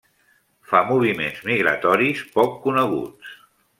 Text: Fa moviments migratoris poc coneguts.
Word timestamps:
Fa 0.69 0.79
moviments 0.87 1.43
migratoris 1.49 2.23
poc 2.39 2.57
coneguts. 2.65 3.37